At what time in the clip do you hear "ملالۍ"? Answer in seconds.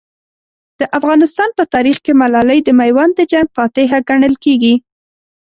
2.21-2.59